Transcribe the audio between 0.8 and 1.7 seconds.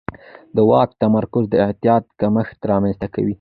تمرکز د